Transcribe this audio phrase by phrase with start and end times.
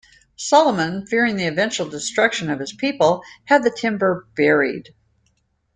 [0.35, 4.95] Solomon, fearing the eventual destruction of his people, had the timber buried.